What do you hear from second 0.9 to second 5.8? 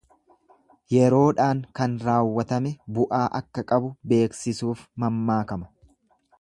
Yeroodhaan kan raawwatame bu'aa akka qabu beeksisuuf mammaakama.